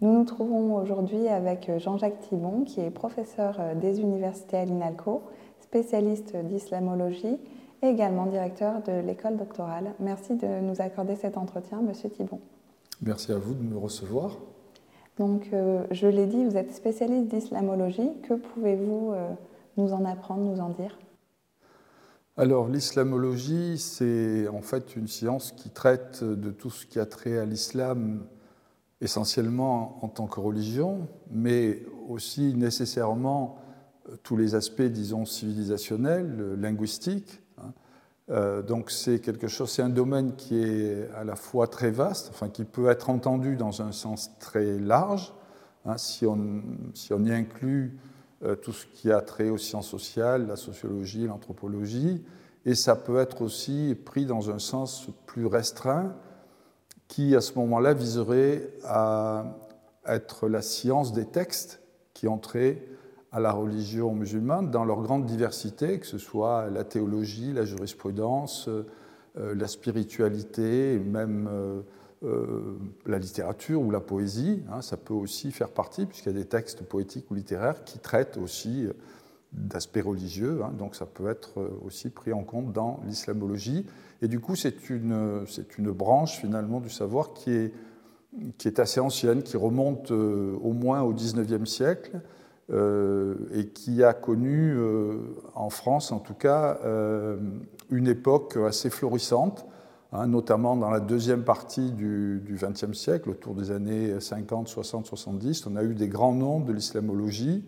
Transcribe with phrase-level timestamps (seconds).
[0.00, 5.22] Nous nous trouvons aujourd'hui avec Jean-Jacques Thibon, qui est professeur des universités à l'INALCO,
[5.60, 7.36] spécialiste d'islamologie
[7.82, 9.94] et également directeur de l'école doctorale.
[9.98, 12.40] Merci de nous accorder cet entretien, Monsieur Thibon.
[13.02, 14.38] Merci à vous de me recevoir.
[15.18, 18.10] Donc, euh, je l'ai dit, vous êtes spécialiste d'islamologie.
[18.22, 19.28] Que pouvez-vous euh,
[19.76, 20.96] nous en apprendre, nous en dire?
[22.36, 27.36] Alors, l'islamologie, c'est en fait une science qui traite de tout ce qui a trait
[27.36, 28.22] à l'islam,
[29.00, 33.58] essentiellement en tant que religion, mais aussi nécessairement
[34.08, 37.40] euh, tous les aspects, disons, civilisationnels, linguistiques,
[38.30, 42.28] euh, donc c'est quelque chose, c'est un domaine qui est à la fois très vaste,
[42.30, 45.32] enfin qui peut être entendu dans un sens très large,
[45.86, 46.62] hein, si, on,
[46.92, 47.98] si, on, y inclut
[48.44, 52.22] euh, tout ce qui a trait aux sciences sociales, la sociologie, l'anthropologie,
[52.66, 56.14] et ça peut être aussi pris dans un sens plus restreint,
[57.08, 59.56] qui à ce moment-là viserait à
[60.06, 61.80] être la science des textes
[62.14, 62.80] qui entreient
[63.32, 68.68] à la religion musulmane dans leur grande diversité, que ce soit la théologie, la jurisprudence,
[68.68, 68.84] euh,
[69.54, 71.48] la spiritualité, même
[72.24, 74.62] euh, la littérature ou la poésie.
[74.72, 77.98] Hein, ça peut aussi faire partie, puisqu'il y a des textes poétiques ou littéraires qui
[77.98, 78.88] traitent aussi
[79.54, 83.86] euh, d'aspects religieux, hein, donc ça peut être aussi pris en compte dans l'islamologie.
[84.22, 85.44] Et du coup, c'est une,
[85.78, 87.72] une branche finalement du savoir qui est,
[88.58, 92.20] qui est assez ancienne, qui remonte au moins au XIXe siècle,
[92.70, 95.20] euh, et qui a connu, euh,
[95.54, 97.38] en France en tout cas, euh,
[97.90, 99.64] une époque assez florissante,
[100.12, 105.66] hein, notamment dans la deuxième partie du XXe siècle, autour des années 50, 60, 70.
[105.66, 107.64] On a eu des grands noms de l'islamologie,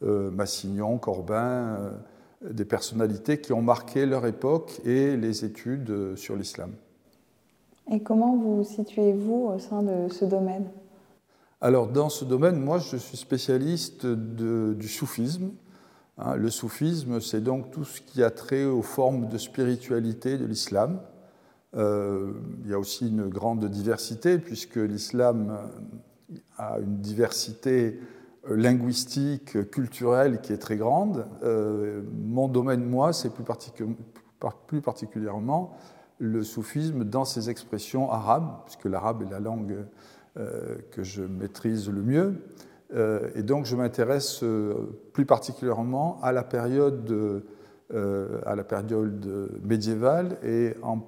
[0.00, 1.92] Massignon, Corbin,
[2.42, 6.72] des personnalités qui ont marqué leur époque et les études sur l'islam.
[7.90, 10.66] Et comment vous situez-vous au sein de ce domaine?
[11.60, 15.50] Alors, dans ce domaine, moi, je suis spécialiste du soufisme.
[16.18, 20.44] Hein, le soufisme, c'est donc tout ce qui a trait aux formes de spiritualité de
[20.44, 21.00] l'islam.
[21.76, 22.32] Euh,
[22.64, 25.58] il y a aussi une grande diversité, puisque l'islam
[26.56, 27.98] a une diversité
[28.50, 31.26] linguistique, culturelle qui est très grande.
[31.42, 33.44] Euh, mon domaine, moi, c'est plus,
[34.80, 35.76] particulièrement
[36.18, 39.76] le soufisme dans ses expressions arabes, puisque l'arabe est la langue
[40.36, 42.34] euh, que je maîtrise le mieux.
[42.94, 44.42] Euh, et donc je m'intéresse
[45.12, 47.44] plus particulièrement à la période,
[47.92, 50.98] à la période médiévale et en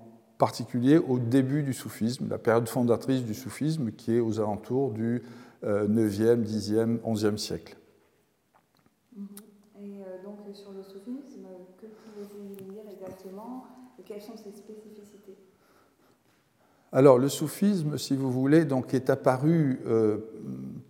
[0.40, 5.22] particulier au début du soufisme, la période fondatrice du soufisme qui est aux alentours du
[5.62, 7.76] 9e, 10e, 11e siècle.
[9.80, 11.46] Et donc sur le soufisme,
[11.78, 13.66] que pouvez-vous dire exactement
[14.06, 15.36] Quelles sont ses spécificités?
[16.92, 20.18] Alors le soufisme, si vous voulez, donc, est apparu euh,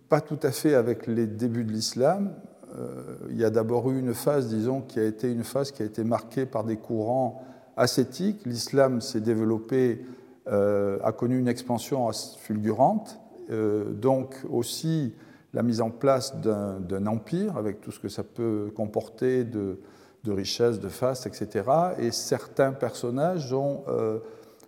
[0.09, 2.33] pas tout à fait avec les débuts de l'islam.
[2.75, 5.83] Euh, il y a d'abord eu une phase, disons, qui a été une phase qui
[5.83, 7.45] a été marquée par des courants
[7.81, 8.45] ascétiques.
[8.45, 10.05] L'islam s'est développé,
[10.47, 12.09] euh, a connu une expansion
[12.39, 13.19] fulgurante,
[13.49, 15.13] donc aussi
[15.53, 19.79] la mise en place d'un empire avec tout ce que ça peut comporter de,
[20.23, 21.65] de richesses, de fastes, etc.
[21.99, 23.83] Et certains personnages ont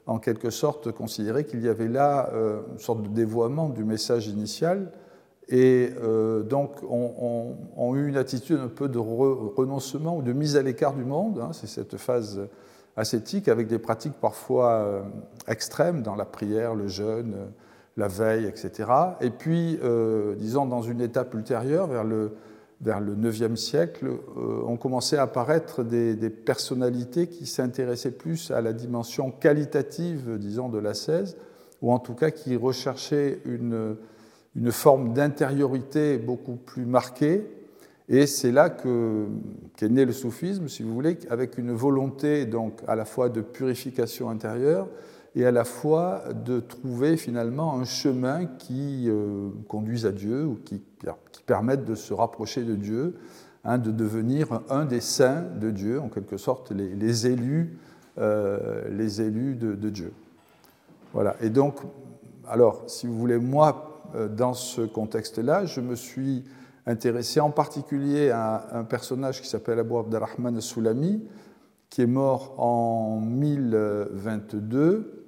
[0.06, 4.28] en quelque sorte considérer qu'il y avait là euh, une sorte de dévoiement du message
[4.28, 4.92] initial
[5.50, 10.62] et euh, donc ont, eu une attitude un peu de renoncement ou de mise à
[10.62, 11.40] l'écart du monde.
[11.40, 12.42] Hein, c'est cette phase
[12.96, 15.02] ascétique avec des pratiques parfois euh,
[15.48, 17.36] extrêmes dans la prière, le jeûne,
[17.98, 18.90] la veille, etc.
[19.22, 19.80] Et puis,
[20.38, 22.32] disons, dans une étape ultérieure, vers le
[22.84, 28.62] vers le IXe siècle, euh, ont commencé à apparaître des, personnalités qui s'intéressaient plus à
[28.62, 31.38] la dimension qualitative, disons, de la 16,
[31.82, 33.96] ou en tout cas qui recherchaient une,
[34.56, 37.50] une forme d'intériorité beaucoup plus marquée.
[38.10, 42.96] Et c'est là qu'est né le soufisme, si vous voulez, avec une volonté donc à
[42.96, 44.88] la fois de purification intérieure
[45.36, 50.60] et à la fois de trouver finalement un chemin qui euh, conduise à Dieu ou
[50.64, 50.82] qui,
[51.46, 53.16] permette de se rapprocher de Dieu,
[53.66, 57.78] hein, de devenir un des saints de Dieu, en quelque sorte les, élus,
[58.18, 60.14] euh, les élus de, Dieu.
[61.12, 61.36] Voilà.
[61.42, 61.80] Et donc,
[62.48, 66.46] alors, si vous voulez, moi, euh, dans ce contexte-là, je me suis
[66.86, 71.24] intéressé en particulier à un personnage qui s'appelle Abu Abdelrahman Soulami,
[71.90, 75.24] qui est mort en 1022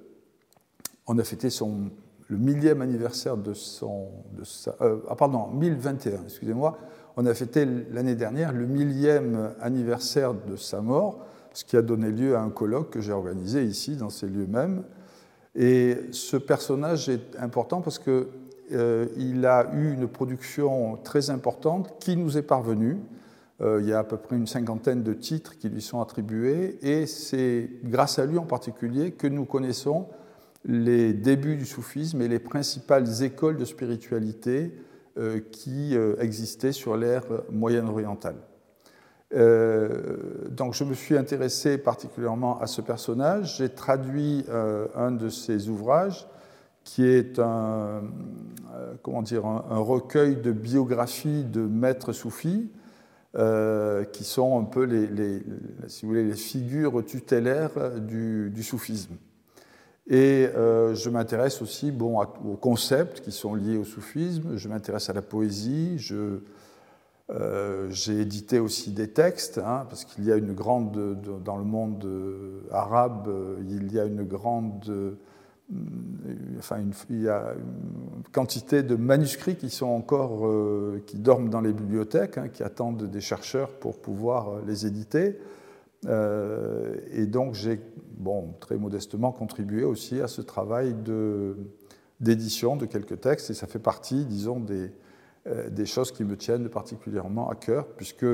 [1.06, 1.90] on a fêté son,
[2.28, 4.08] le millième anniversaire de son.
[4.36, 6.78] De sa, euh, ah, pardon, 1021, excusez-moi.
[7.16, 11.24] On a fêté l'année dernière le millième anniversaire de sa mort,
[11.54, 14.46] ce qui a donné lieu à un colloque que j'ai organisé ici, dans ces lieux
[14.46, 14.82] mêmes.
[15.54, 17.98] Et ce personnage est important parce
[18.68, 22.98] qu'il il a eu une production très importante qui nous est parvenue.
[23.60, 27.06] il y a à peu près une cinquantaine de titres qui lui sont attribués, et
[27.06, 30.06] c'est grâce à lui en particulier que nous connaissons
[30.66, 34.72] les débuts du soufisme et les principales écoles de spiritualité
[35.18, 38.36] euh, qui euh, existaient sur l'ère moyen-orientale.
[39.34, 43.56] Euh, donc je me suis intéressé particulièrement à ce personnage.
[43.58, 44.44] J'ai traduit
[44.94, 46.26] un de ses ouvrages
[46.86, 48.04] qui est un,
[49.02, 52.70] comment dire, un, recueil de biographies de maîtres soufis
[54.12, 55.42] qui sont un peu les,
[55.88, 59.16] si vous voulez, les figures tutélaires du soufisme.
[60.08, 65.10] Et euh, je m'intéresse aussi bon, aux concepts qui sont liés au soufisme, je m'intéresse
[65.10, 65.98] à la poésie,
[67.28, 71.64] euh, j'ai édité aussi des textes, hein, parce qu'il y a une grande, dans le
[71.64, 73.28] monde euh, arabe,
[73.68, 75.16] il y a une grande,
[76.58, 76.78] enfin,
[77.10, 80.48] il y a une quantité de manuscrits qui sont encore,
[81.06, 85.38] qui dorment dans les bibliothèques, hein, qui attendent des chercheurs pour pouvoir les éditer.
[86.06, 87.80] et donc j'ai
[88.16, 90.94] bon, très modestement contribué aussi à ce travail
[92.20, 94.90] d'édition de, quelques textes, et ça fait partie, disons, des,
[95.46, 98.26] euh, choses qui me tiennent particulièrement à cœur, puisque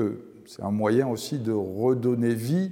[0.45, 2.71] c'est un moyen aussi de redonner vie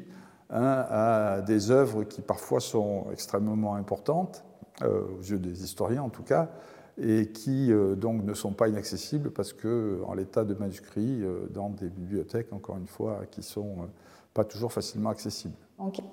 [0.50, 4.51] hein, à des œuvres qui parfois sont extrêmement importantes, euh,
[4.84, 6.50] aux yeux des historiens en tout cas,
[6.98, 11.22] et qui euh, donc ne sont pas inaccessibles parce que en l'état de manuscrits
[11.52, 13.88] dans des bibliothèques, encore une fois, qui sont
[14.34, 15.56] pas toujours facilement accessibles.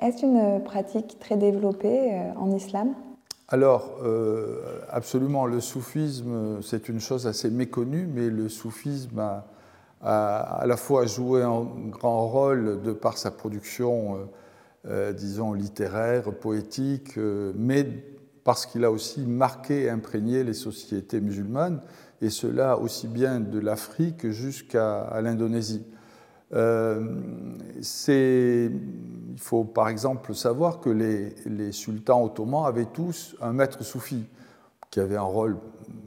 [0.01, 2.95] Est-ce une pratique très développée euh, en islam?
[3.49, 9.45] Alors, euh, absolument, le soufisme, c'est une chose assez méconnue, mais le soufisme a,
[10.01, 14.19] à la fois joué un grand rôle de par sa production,
[14.87, 17.87] euh, disons, littéraire, poétique, mais
[18.49, 21.83] parce qu'il a aussi marqué et imprégné les sociétés musulmanes,
[22.23, 25.85] et cela aussi bien de l'Afrique jusqu'à l'Indonésie.
[26.55, 27.21] Euh,
[28.09, 34.25] il faut par exemple savoir que les, sultans ottomans avaient tous un maître soufi
[34.91, 35.59] qui avait un rôle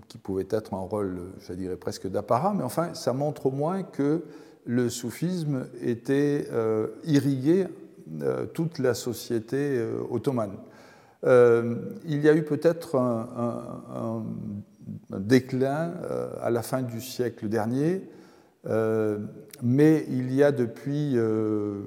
[0.08, 3.84] qui pouvait être un rôle, je dirais presque d'apparat, mais enfin, ça montre au moins
[3.84, 4.24] que
[4.66, 7.68] le soufisme était euh, irrigué
[8.24, 9.80] euh, toute la société
[10.10, 10.58] ottomane.
[11.24, 14.24] Il y a eu peut-être un,
[15.12, 15.94] déclin
[16.42, 18.02] à la fin du siècle dernier,
[18.68, 19.18] euh,
[19.64, 21.82] mais il y a depuis euh,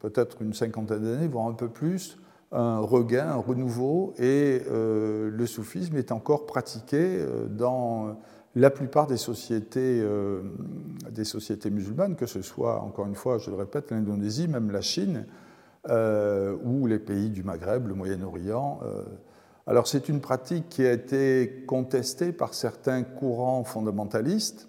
[0.00, 2.18] peut-être une cinquantaine d'années, voire un peu plus,
[2.52, 8.16] un regain, un renouveau, et euh, le soufisme est encore pratiqué dans
[8.56, 10.04] la plupart des sociétés,
[11.10, 14.80] des sociétés musulmanes, que ce soit, encore une fois, je le répète, l'Indonésie, même la
[14.80, 15.26] Chine,
[15.88, 18.80] ou les pays du Maghreb, le Moyen-Orient.
[19.66, 24.68] Alors c'est une pratique qui a été contestée par certains courants fondamentalistes,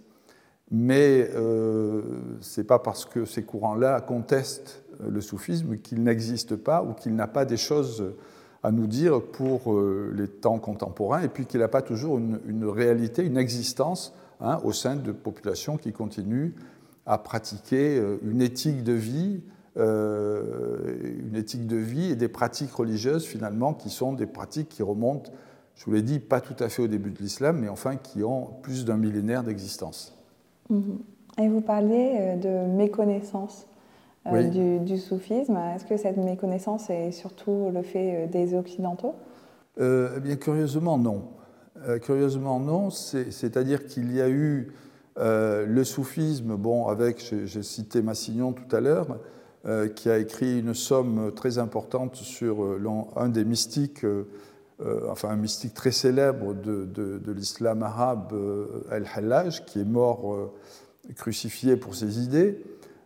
[0.69, 2.01] mais euh,
[2.39, 7.15] ce n'est pas parce que ces courants-là contestent le soufisme qu'il n'existe pas ou qu'il
[7.15, 8.13] n'a pas des choses
[8.63, 12.65] à nous dire pour euh, les temps contemporains, et puis qu'il n'a pas toujours une,
[12.65, 16.51] réalité, une existence hein, au sein de populations qui continuent
[17.07, 19.41] à pratiquer euh, une éthique de vie,
[19.75, 25.31] une éthique de vie et des pratiques religieuses finalement qui sont des pratiques qui remontent,
[25.75, 28.23] je vous l'ai dit, pas tout à fait au début de l'islam, mais enfin qui
[28.23, 30.15] ont plus d'un millénaire d'existence.
[30.69, 30.99] Mhm.
[31.39, 33.67] Et vous parliez euh, de méconnaissance
[34.27, 35.57] euh, du, soufisme.
[35.75, 39.15] Est-ce que cette méconnaissance est surtout le fait euh, des Occidentaux?
[39.79, 41.23] Eh bien, curieusement, non.
[42.01, 42.89] curieusement, non.
[42.91, 44.73] C'est-à-dire qu'il y a eu
[45.15, 49.17] le soufisme, bon, avec, j'ai cité Massignon tout à l'heure,
[49.95, 52.77] qui a écrit une somme très importante sur
[53.15, 54.05] un des mystiques,
[55.07, 58.33] enfin un mystique très célèbre de, l'islam arabe,
[58.91, 60.51] El-Hallaj, qui est mort
[61.15, 62.63] crucifié pour ses idées,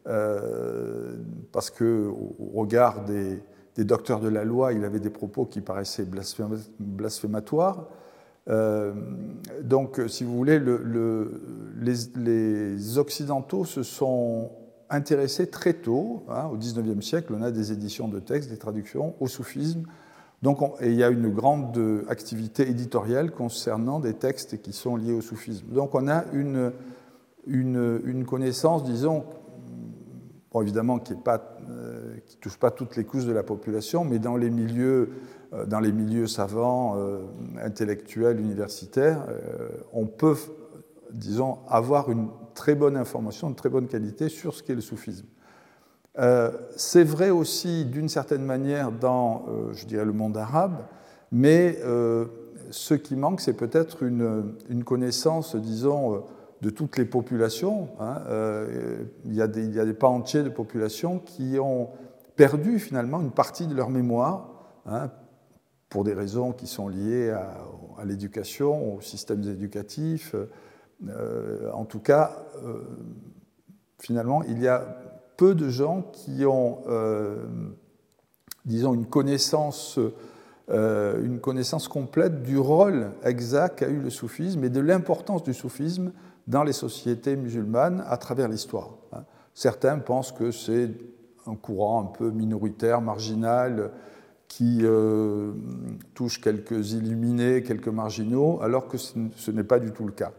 [0.08, 1.16] euh,
[1.52, 3.42] parce que au regard des,
[3.84, 6.08] docteurs de la loi, il avait des propos qui paraissaient
[6.80, 7.88] blasphématoires.
[8.48, 8.94] Euh,
[9.64, 10.62] donc, si vous voulez,
[11.82, 14.52] les, Occidentaux se sont
[14.90, 19.16] intéressés très tôt, hein, au XIXe siècle, on a des éditions de textes, des traductions
[19.20, 19.84] au soufisme.
[20.42, 25.14] Donc, et il y a une grande activité éditoriale concernant des textes qui sont liés
[25.14, 25.68] au soufisme.
[25.70, 26.72] Donc, on a une,
[27.48, 29.24] une, connaissance, disons,
[30.62, 31.20] évidemment qui ne
[31.70, 35.10] euh, touche pas toutes les couches de la population, mais dans les milieux,
[35.54, 37.24] euh, dans les milieux savants, euh,
[37.62, 39.26] intellectuels, universitaires,
[39.94, 40.38] on peut,
[41.12, 45.28] disons, avoir une très bonne information, une très bonne qualité sur ce qu'est le soufisme.
[46.78, 50.86] C'est vrai aussi, d'une certaine manière, dans, je dirais, le monde arabe,
[51.32, 51.78] mais
[52.72, 56.24] ce qui manque, c'est peut-être une, une, connaissance, disons,
[56.62, 57.90] de toutes les populations.
[58.00, 58.22] Hein.
[59.26, 61.90] il, y a des, il, y a des, pans entiers de populations qui ont
[62.36, 64.50] perdu finalement une partie de leur mémoire,
[64.86, 65.10] hein,
[65.90, 70.36] pour des raisons qui sont liées à l'éducation, aux systèmes éducatifs.
[71.74, 72.32] En tout cas,
[74.00, 74.84] finalement, il y a
[75.38, 77.44] peu de gens qui ont, euh,
[78.66, 80.00] disons, une connaissance,
[80.70, 85.54] euh, une connaissance complète du rôle exact qu'a eu le soufisme et de l'importance du
[85.54, 86.12] soufisme
[86.48, 88.92] dans les sociétés musulmanes à travers l'histoire.
[89.14, 89.24] Hein.
[89.54, 90.92] Certains pensent que c'est
[91.48, 93.92] un courant un peu minoritaire, marginal,
[94.48, 95.54] qui euh,
[96.14, 100.32] touche quelques illuminés, quelques marginaux, alors que ce n'est pas du tout le cas.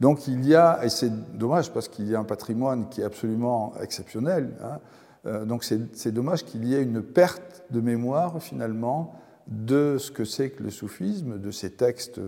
[0.00, 3.04] Donc il y a, et c'est dommage parce qu'il y a un patrimoine qui est
[3.04, 4.78] absolument exceptionnel, hein,
[5.26, 9.14] euh, donc c'est dommage qu'il y ait une perte de mémoire finalement
[9.46, 12.20] de ce que c'est que le soufisme, de ses textes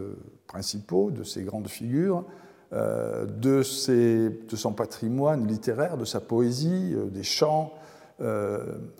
[0.46, 2.24] principaux, de ses grandes figures,
[2.72, 7.72] euh, de, de, son patrimoine littéraire, de sa poésie, euh, des chants.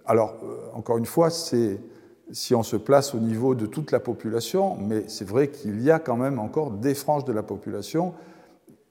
[0.05, 0.35] alors,
[0.75, 1.81] encore une fois, c'est
[2.33, 5.91] si on se place au niveau de toute la population, mais c'est vrai qu'il y
[5.91, 8.13] a quand même encore des franges de la population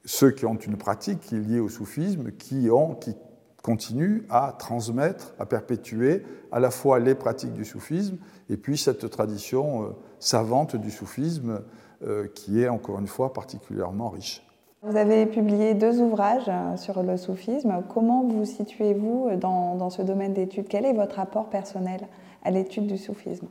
[0.06, 3.14] ceux qui ont une pratique qui est liée au soufisme, qui, ont, qui
[3.62, 8.16] continuent à transmettre, à perpétuer à la fois les pratiques du soufisme
[8.48, 9.86] et puis cette tradition euh,
[10.20, 11.62] savante du soufisme
[12.02, 14.46] euh, qui est encore une fois particulièrement riche.
[14.82, 17.82] Vous avez publié deux ouvrages euh, sur le soufisme.
[17.92, 20.68] Comment vous situez-vous dans, dans ce domaine d'études?
[20.68, 22.06] Quel est votre rapport personnel
[22.44, 23.48] à l'étude du soufisme?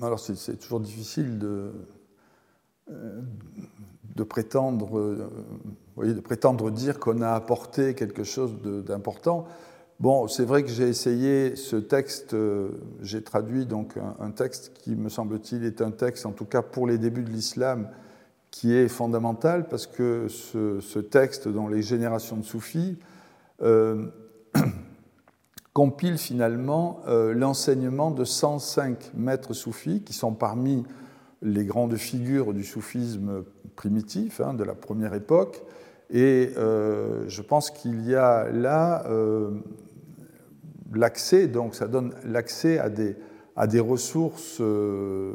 [0.00, 1.74] Alors c'est toujours difficile de,
[4.20, 5.30] de prétendre, euh,
[5.96, 8.52] voyez, de prétendre dire qu'on a apporté quelque chose
[8.86, 9.46] d'important.
[9.98, 12.70] Bon, c'est vrai que j'ai essayé ce texte, euh,
[13.02, 16.86] j'ai traduit donc un, texte qui, me semble-t-il, est un texte, en tout cas pour
[16.86, 17.88] les débuts de l'islam,
[18.50, 22.98] qui est fondamental parce que ce, texte, dans les générations de soufis,
[23.62, 24.06] euh,
[25.72, 30.84] compile finalement l'enseignement de 105 maîtres soufis qui sont parmi
[31.42, 33.44] les grandes figures du soufisme
[33.76, 35.62] primitif hein, de la première époque.
[36.10, 39.52] Et euh, je pense qu'il y a là euh,
[40.92, 43.16] l'accès, donc ça donne l'accès à des,
[43.56, 45.32] à des ressources euh,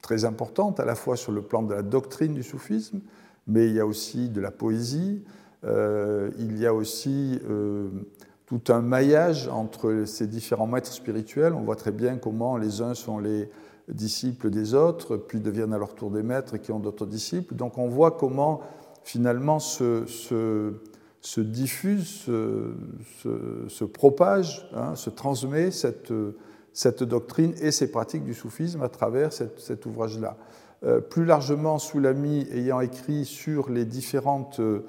[0.00, 3.00] très importantes, à la fois sur le plan de la doctrine du soufisme,
[3.46, 5.22] mais il y a aussi de la poésie,
[5.62, 7.38] il y a aussi
[8.46, 11.52] tout un maillage entre ces différents maîtres spirituels.
[11.52, 13.50] On voit très bien comment les uns sont les
[13.92, 17.54] disciples des autres, puis deviennent à leur tour des maîtres qui ont d'autres disciples.
[17.54, 18.60] Donc on voit comment
[19.02, 22.26] finalement se, se, diffuse,
[23.68, 26.12] se, propage, hein, se transmet cette,
[26.72, 30.36] cette, doctrine et ces pratiques du soufisme à travers cet ouvrage-là.
[30.82, 34.86] Euh, plus largement, Soulami ayant écrit sur les différentes euh,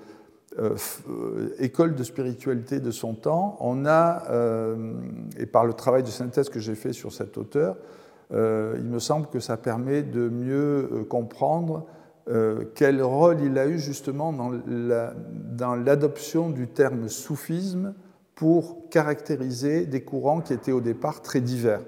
[0.59, 4.23] euh, écoles de spiritualité de son temps, on a,
[5.37, 7.77] et par le travail de synthèse que j'ai fait sur cet auteur,
[8.33, 11.85] euh, il me semble que ça permet de mieux euh, comprendre
[12.29, 17.93] euh, quel rôle il a eu justement dans l'adoption du terme soufisme
[18.35, 21.81] pour caractériser des courants qui étaient au départ très divers.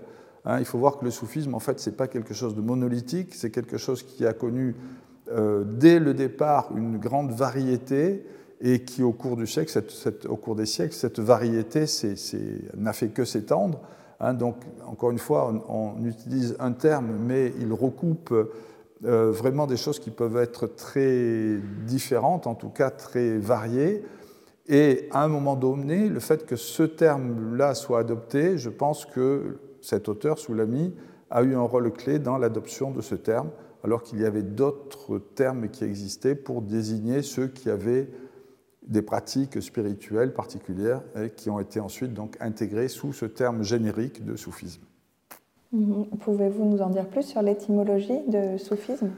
[0.45, 2.61] Hein, il faut voir que le soufisme, en fait, ce n'est pas quelque chose de
[2.61, 4.75] monolithique, c'est quelque chose qui a connu
[5.65, 8.25] dès le départ une grande variété
[8.59, 9.71] et qui, au cours des siècles,
[10.91, 11.85] cette variété
[12.75, 13.79] n'a fait que s'étendre.
[14.23, 14.55] Hein, donc,
[14.87, 18.33] encore une fois, on, utilise un terme, mais il recoupe
[19.03, 24.01] euh, vraiment des choses qui peuvent être très différentes, en tout cas très variées.
[24.69, 29.57] Et à un moment donné, le fait que ce terme-là soit adopté, je pense que
[29.81, 30.95] cet auteur, Soulami,
[31.29, 33.49] a eu un rôle clé dans l'adoption de ce terme,
[33.83, 38.07] alors qu'il y avait d'autres termes qui existaient pour désigner ceux qui avaient
[38.87, 44.25] des pratiques spirituelles particulières et qui ont été ensuite donc intégrées sous ce terme générique
[44.25, 44.81] de soufisme.
[45.71, 46.05] Mhm.
[46.19, 49.11] Pouvez-vous nous en dire plus sur l'étymologie de soufisme?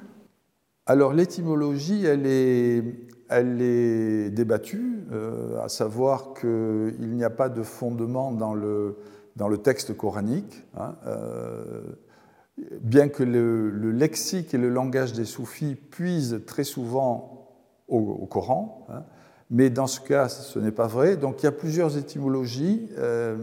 [0.85, 2.83] Alors l'étymologie, elle est,
[3.29, 8.97] elle est débattue, euh, à savoir qu'il n'y a pas de fondement dans le,
[9.35, 10.63] dans le texte coranique.
[10.77, 11.81] Hein, euh,
[12.81, 17.31] bien que le, lexique et le langage des soufis puisent très souvent
[17.87, 19.03] au, Coran, hein,
[19.51, 21.17] mais dans ce cas, ce n'est pas vrai.
[21.17, 22.89] Donc il y a plusieurs étymologies.
[22.97, 23.37] Euh,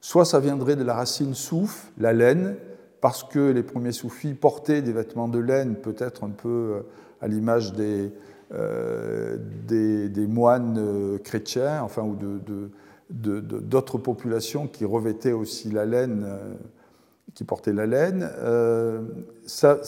[0.00, 2.56] soit ça viendrait de la racine souf, la laine,
[3.00, 6.80] parce que les premiers soufis portaient des vêtements de laine, peut-être un peu euh,
[7.20, 8.12] à l'image des,
[8.52, 12.16] euh, des, moines chrétiens, enfin, ou
[13.10, 16.26] d'autres populations qui revêtaient aussi la laine
[17.34, 18.28] qui portait la laine.
[19.46, 19.78] ça,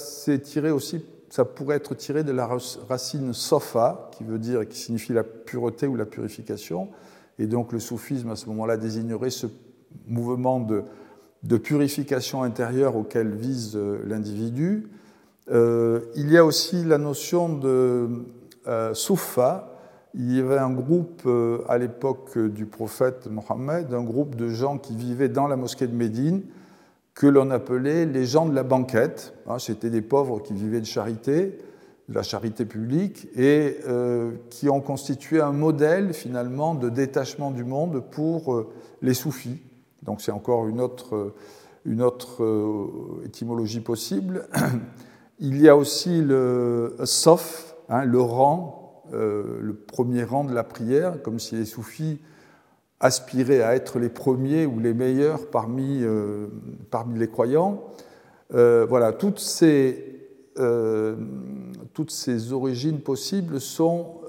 [0.42, 2.48] tiré aussi, ça pourrait être tiré de la
[2.88, 6.88] racine sofa, qui veut dire, qui signifie la pureté ou la purification.
[7.38, 9.46] Et donc le soufisme, à ce moment-là, désignerait ce
[10.06, 10.82] mouvement de,
[11.42, 14.90] de purification intérieure auquel vise l'individu.
[15.50, 18.08] Euh, il y a aussi la notion de
[18.68, 19.76] euh, Soufa.
[20.14, 24.78] Il y avait un groupe euh, à l'époque du prophète Mohammed, un groupe de gens
[24.78, 26.42] qui vivaient dans la mosquée de Médine,
[27.14, 29.34] que l'on appelait les gens de la banquette.
[29.46, 31.58] Hein, c'était des pauvres qui vivaient de charité,
[32.08, 33.76] de la charité publique, et
[34.50, 38.66] qui ont constitué un modèle finalement de détachement du monde pour
[39.00, 39.60] les soufis.
[40.02, 41.34] Donc c'est encore une autre,
[41.84, 42.42] une autre
[43.24, 44.48] étymologie possible.
[45.38, 48.80] Il y a aussi le sof, hein, le rang,
[49.12, 52.20] euh, le premier rang de la prière, comme si les soufis
[53.00, 56.46] aspiraient à être les premiers ou les meilleurs parmi, euh,
[56.90, 57.82] parmi les croyants.
[58.54, 60.06] Euh, voilà, toutes ces,
[61.94, 64.20] toutes ces origines possibles sont,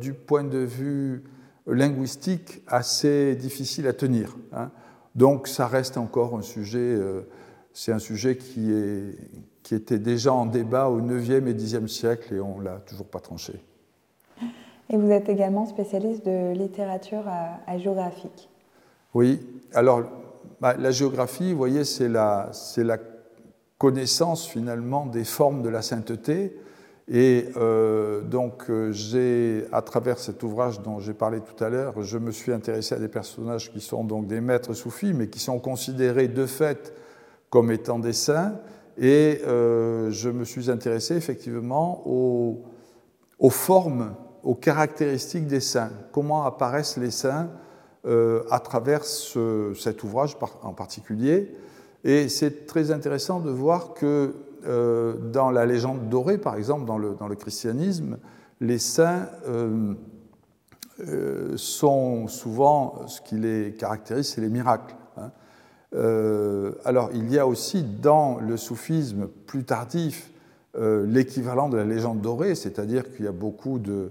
[0.00, 1.24] du point de vue
[1.66, 4.34] linguistique, assez difficiles à tenir.
[4.52, 4.70] Hein.
[5.14, 6.98] Donc ça reste encore un sujet,
[7.74, 9.18] c'est un sujet qui est,
[9.64, 13.06] qui était déjà en débat au 9e et 10e siècle et on ne l'a toujours
[13.06, 13.54] pas tranché.
[14.90, 17.24] Et vous êtes également spécialiste de littérature
[17.66, 18.48] à, géographique.
[19.14, 19.40] Oui,
[19.72, 20.02] alors
[20.60, 22.98] bah, la géographie, vous voyez, c'est la, la
[23.78, 26.56] connaissance finalement des formes de la sainteté.
[27.08, 32.02] Et euh, donc, euh, j'ai, à travers cet ouvrage dont j'ai parlé tout à l'heure,
[32.02, 35.38] je me suis intéressé à des personnages qui sont donc des maîtres soufis, mais qui
[35.38, 36.94] sont considérés de fait
[37.50, 38.58] comme étant des saints,
[38.98, 42.62] et euh, je me suis intéressé effectivement aux,
[43.50, 47.48] formes, aux caractéristiques des saints, comment apparaissent les saints
[48.06, 51.52] euh, à travers cet ouvrage en particulier.
[52.04, 54.34] Et c'est très intéressant de voir que
[54.66, 58.18] euh, dans la légende dorée, par exemple, dans le, dans le christianisme,
[58.60, 59.28] les saints
[61.56, 64.94] sont souvent, ce qui les caractérise, c'est les miracles.
[65.94, 70.30] Euh, alors, il y a aussi dans le soufisme plus tardif
[70.76, 74.10] euh, l'équivalent de la légende dorée, c'est-à-dire qu'il y a beaucoup de,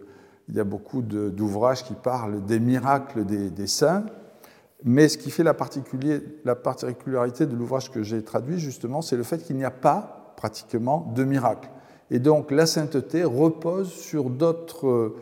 [0.49, 4.05] il y a beaucoup d'ouvrages qui parlent des miracles des, saints.
[4.83, 5.55] Mais ce qui fait la,
[6.43, 10.33] la particularité de l'ouvrage que j'ai traduit, justement, c'est le fait qu'il n'y a pas
[10.35, 11.69] pratiquement de miracles.
[12.11, 15.15] Et donc la sainteté repose sur d'autres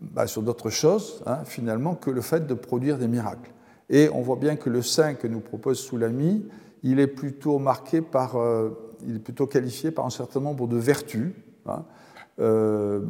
[0.00, 0.26] bah,
[0.68, 3.50] choses, hein, finalement, que le fait de produire des miracles.
[3.90, 6.46] Et on voit bien que le saint que nous propose Soulami,
[6.82, 8.70] il est plutôt marqué par, euh,
[9.06, 11.32] il est plutôt qualifié par un certain nombre de vertus.
[11.66, 11.84] Hein.
[12.40, 13.00] Euh,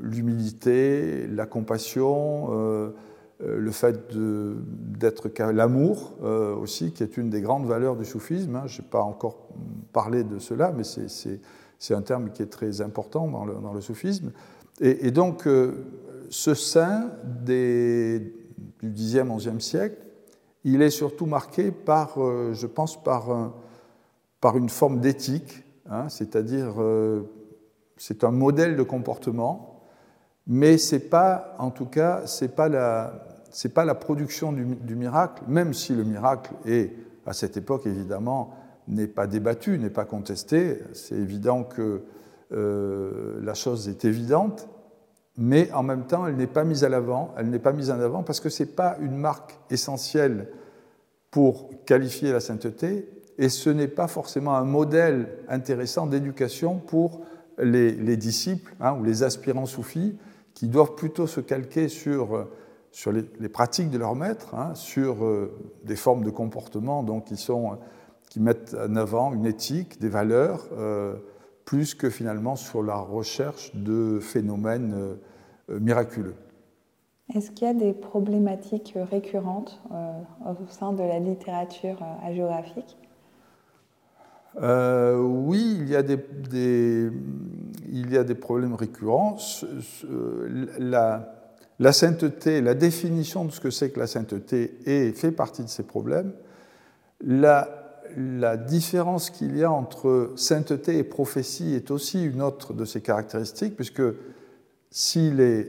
[0.00, 2.90] l'humilité, la compassion, euh,
[3.40, 6.14] le fait d'être l'amour
[6.60, 8.56] aussi, qui est une des grandes valeurs du soufisme.
[8.56, 8.66] Hein.
[8.66, 9.48] Je n'ai pas encore
[9.92, 14.30] parlé de cela, mais c'est un terme qui est très important dans le, soufisme.
[14.80, 15.48] Et, donc,
[16.30, 17.10] ce saint
[17.44, 18.32] des,
[18.82, 19.96] du 10e, 11e siècle,
[20.64, 23.52] il est surtout marqué par, euh, je pense, par,
[24.56, 27.22] une forme d'éthique, hein, c'est-à-dire euh,
[27.96, 29.82] c'est un modèle de comportement,
[30.46, 33.26] mais c'est pas, en tout cas, c'est pas la,
[33.74, 36.92] pas la production du, miracle, même si le miracle est,
[37.26, 38.54] à cette époque évidemment,
[38.88, 40.80] n'est pas débattu, n'est pas contesté.
[40.92, 42.02] C'est évident que
[42.52, 44.68] euh, la chose est évidente,
[45.36, 47.98] mais en même temps, elle n'est pas mise à l'avant, elle n'est pas mise en
[47.98, 50.48] avant parce que ce n'est pas une marque essentielle
[51.30, 57.22] pour qualifier la sainteté, et ce n'est pas forcément un modèle intéressant d'éducation pour
[57.58, 60.16] les, disciples hein, ou les aspirants soufis,
[60.54, 62.48] qui doivent plutôt se calquer sur,
[62.92, 65.52] sur les, pratiques de leur maître, hein, sur euh,
[65.84, 67.78] des formes de comportement donc, qui, sont,
[68.30, 71.16] qui mettent en avant une éthique, des valeurs, euh,
[71.64, 74.94] plus que finalement sur la recherche de phénomènes
[75.70, 76.34] euh, miraculeux.
[77.32, 80.12] Est-ce qu'il y a des problématiques récurrentes euh,
[80.46, 82.98] au sein de la littérature euh, agéographique
[84.62, 86.16] euh, Oui, il y, a des,
[88.34, 89.36] problèmes récurrents.
[90.78, 95.82] La, sainteté, la définition de ce que c'est que la sainteté fait partie de ces
[95.82, 96.32] problèmes.
[97.20, 97.84] La,
[98.16, 103.00] la différence qu'il y a entre sainteté et prophétie est aussi une autre de ces
[103.00, 104.02] caractéristiques, puisque
[104.90, 105.68] si les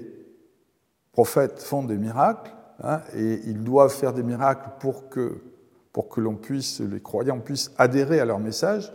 [1.12, 2.52] prophètes font des miracles,
[2.84, 5.41] hein, et ils doivent faire des miracles pour que,
[5.95, 8.91] pour que l'on puisse, les croyants puissent adhérer à leur message,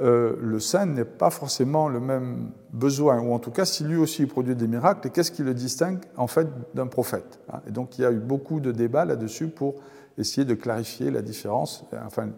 [0.00, 3.94] euh, le saint n'est pas forcément le même besoin, ou en tout cas, si lui
[3.94, 7.60] aussi produit des miracles, qu'est-ce qui le distingue en fait d'un prophète hein?
[7.68, 9.76] Et donc il y a eu beaucoup de débats là-dessus pour
[10.18, 12.30] essayer de clarifier la différence, enfin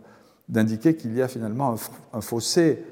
[0.50, 1.74] d'indiquer qu'il y a finalement
[2.12, 2.84] un, fossé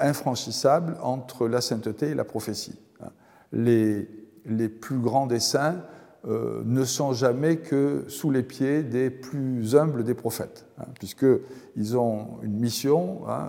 [0.00, 2.78] infranchissable entre la sainteté et la prophétie.
[3.02, 3.10] Hein?
[3.52, 4.08] Les,
[4.46, 5.82] les plus grands des saints
[6.26, 12.38] ne sont jamais que sous les pieds des plus humbles des prophètes, hein, puisqu'ils ont
[12.42, 13.28] une mission.
[13.28, 13.48] Hein,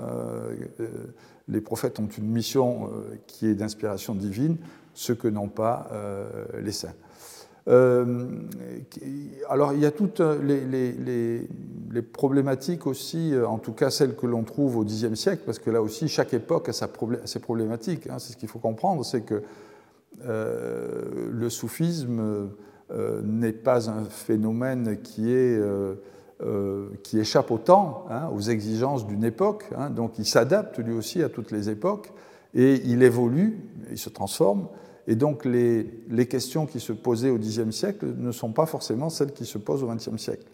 [1.48, 2.90] les prophètes ont une mission
[3.28, 4.58] qui est d'inspiration divine,
[4.94, 5.90] ce que n'ont pas
[6.62, 6.96] les saints.
[7.68, 8.28] Euh,
[9.50, 11.48] alors il y a toutes les,
[12.14, 15.72] problématiques aussi, euh, en tout cas celles que l'on trouve au Xe siècle, parce que
[15.72, 18.08] là aussi chaque époque a, ses problématiques.
[18.08, 18.20] Hein.
[18.20, 19.42] c'est ce qu'il faut comprendre, c'est que euh,
[20.24, 22.50] le soufisme
[23.24, 25.62] n'est pas un phénomène qui, est,
[27.04, 29.66] qui échappe au temps, hein, aux exigences d'une époque.
[29.78, 29.90] Hein.
[29.90, 32.12] donc il s'adapte lui aussi à toutes les époques
[32.54, 33.60] et il évolue,
[33.92, 34.68] il se transforme.
[35.08, 39.34] Et donc les, questions qui se posaient au Xe siècle ne sont pas forcément celles
[39.34, 40.48] qui se posent au XXe siècle.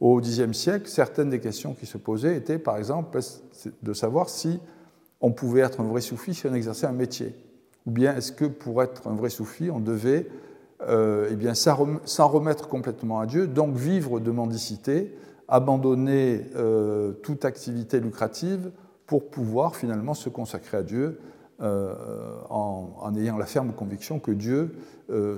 [0.00, 3.18] Au Xe siècle, certaines des questions qui se posaient étaient, par exemple,
[3.82, 4.58] de savoir si
[5.20, 7.34] on pouvait être un vrai soufi si on exerçait un métier?
[7.86, 10.26] Ou bien est-ce que pour être un vrai soufi, on devait
[10.82, 15.16] euh, eh s'en remettre complètement à Dieu, donc vivre de mendicité,
[15.48, 18.70] abandonner euh, toute activité lucrative
[19.06, 21.20] pour pouvoir finalement se consacrer à Dieu
[21.62, 21.94] euh,
[22.50, 24.74] en, ayant la ferme conviction que Dieu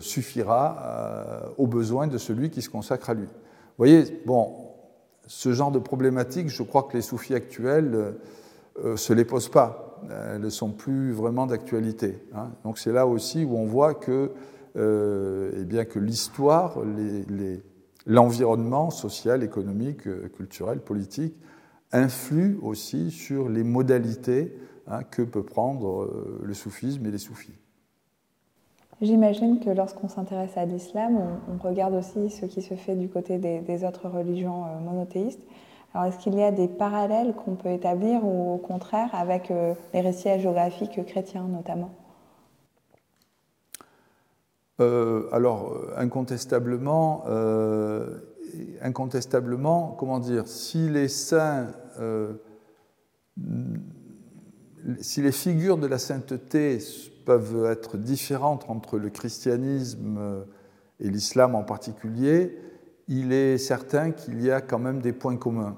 [0.01, 3.27] suffira aux besoins de celui qui se consacre à lui.
[3.27, 4.71] Vous voyez, bon,
[5.27, 8.15] ce genre de problématiques, je crois que les soufis actuels
[8.83, 9.88] ne se les posent pas.
[10.11, 12.23] Elles ne sont plus vraiment d'actualité.
[12.35, 12.51] Hein.
[12.65, 14.33] Donc c'est là aussi où on voit que,
[14.77, 16.79] eh bien, que l'histoire,
[18.07, 21.35] l'environnement social, économique, culturel, politique,
[21.93, 24.55] influe aussi sur les modalités
[24.91, 27.53] Hein, que peut prendre euh, le soufisme et les soufis.
[29.03, 33.37] J'imagine que lorsqu'on s'intéresse à l'islam, on, regarde aussi ce qui se fait du côté
[33.37, 35.43] des, autres religions euh, monothéistes.
[35.99, 39.75] Alors, est-ce qu'il y a des parallèles qu'on peut établir ou au contraire avec euh,
[39.93, 41.91] les récits géographiques chrétiens notamment?
[45.33, 47.25] Alors, incontestablement,
[48.81, 51.67] incontestablement, comment dire, si les saints
[55.01, 56.79] si les figures de la sainteté
[57.27, 60.45] peuvent être différentes entre le christianisme
[61.01, 62.57] et l'islam en particulier,
[63.09, 65.77] il est certain qu'il y a quand même des points communs.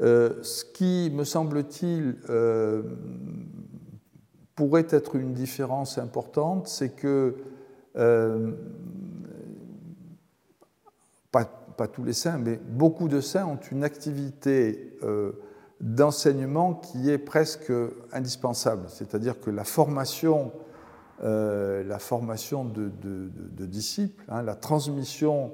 [0.00, 2.82] Euh, ce qui, me semble-t-il, euh,
[4.56, 7.36] pourrait être une différence importante, c'est que
[7.96, 8.52] euh,
[11.30, 14.96] pas, tous les saints, mais beaucoup de saints ont une activité
[15.80, 17.72] d'enseignement qui est presque
[18.12, 18.84] indispensable.
[18.88, 20.52] C'est-à-dire que la formation,
[21.20, 25.50] la formation de, disciples, hein, la transmission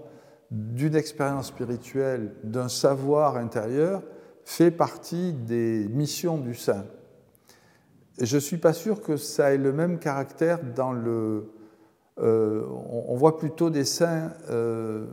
[0.50, 4.02] d'une expérience spirituelle, d'un savoir intérieur,
[4.50, 6.84] fait partie des missions du saint.
[8.20, 11.52] je ne suis pas sûr que ça ait le même caractère dans le...
[12.18, 15.06] Euh, on, voit plutôt des saints euh,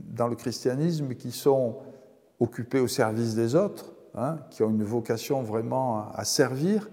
[0.00, 1.76] dans le christianisme qui sont
[2.40, 6.88] occupés au service des autres, Hein, qui ont une vocation vraiment à, servir,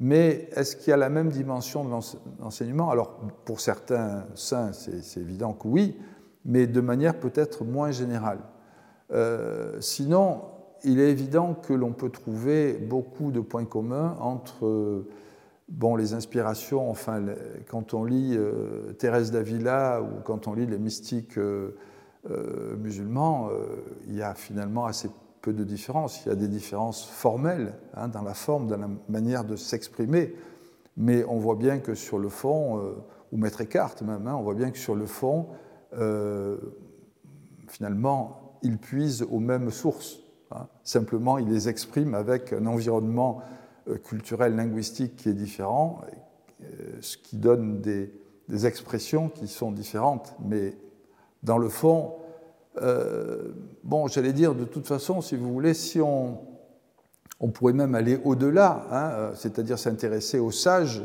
[0.00, 1.90] mais est-ce qu'il y a la même dimension de
[2.40, 2.88] l'enseignement?
[2.88, 5.94] Alors, pour certains saints, c'est évident que oui,
[6.46, 8.38] mais de manière peut-être moins générale.
[9.12, 10.40] Euh, sinon,
[10.84, 15.04] il est évident que l'on peut trouver beaucoup de points communs entre
[15.68, 17.22] bon, les inspirations, enfin,
[17.68, 21.76] quand on lit euh, Thérèse d'Avila ou quand on lit les mystiques euh,
[22.78, 23.50] musulmans,
[24.06, 25.10] il y a finalement assez
[25.44, 26.24] peu de différences.
[26.24, 30.34] Il y a des différences formelles hein, dans la forme, dans la manière de s'exprimer,
[30.96, 32.92] mais on voit bien que sur le fond, euh,
[33.30, 35.48] ou Maître Eckhart même, hein, on voit bien que sur le fond,
[35.98, 36.56] euh,
[37.68, 40.20] finalement, ils puisent aux mêmes sources.
[40.50, 40.66] Hein.
[40.82, 43.42] Simplement, ils les expriment avec un environnement
[43.88, 46.02] euh, culturel, linguistique qui est différent,
[47.00, 48.10] ce qui donne des,
[48.66, 50.34] expressions qui sont différentes.
[50.44, 50.76] Mais
[51.42, 52.12] dans le fond,
[52.82, 53.52] euh,
[53.82, 56.38] bon, j'allais dire, de toute façon, si vous voulez, si on,
[57.40, 61.02] on pourrait même aller au-delà, hein, euh, c'est-à-dire s'intéresser aux sages,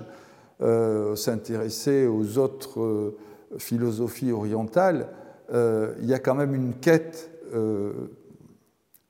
[0.62, 3.14] euh, s'intéresser aux autres
[3.58, 5.08] philosophies orientales,
[5.52, 7.32] il y a quand même une quête